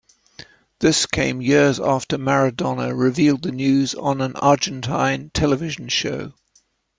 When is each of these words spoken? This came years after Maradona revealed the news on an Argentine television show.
This 0.79 1.05
came 1.05 1.43
years 1.43 1.79
after 1.79 2.17
Maradona 2.17 2.91
revealed 2.95 3.43
the 3.43 3.51
news 3.51 3.93
on 3.93 4.19
an 4.21 4.35
Argentine 4.37 5.29
television 5.31 5.89
show. 5.89 6.33